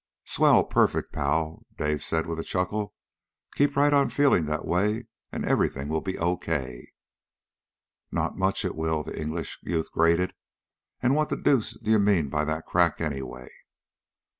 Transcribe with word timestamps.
"Swell, 0.25 0.63
perfect, 0.63 1.13
pal!" 1.13 1.63
Dave 1.77 2.01
said 2.03 2.25
with 2.25 2.39
a 2.39 2.43
chuckle. 2.43 2.95
"Keep 3.53 3.75
right 3.75 3.93
on 3.93 4.09
feeling 4.09 4.47
that 4.47 4.65
way, 4.65 5.05
and 5.31 5.45
everything 5.45 5.89
will 5.89 6.01
be 6.01 6.17
okay." 6.17 6.89
"Not 8.11 8.35
much 8.35 8.65
it 8.65 8.73
will!" 8.75 9.03
the 9.03 9.21
English 9.21 9.59
youth 9.61 9.91
grated. 9.91 10.33
"And 11.03 11.13
what 11.13 11.29
the 11.29 11.37
deuce 11.37 11.77
do 11.79 11.91
you 11.91 11.99
mean 11.99 12.29
by 12.29 12.45
that 12.45 12.65
crack, 12.65 12.99
anyway?" 12.99 13.51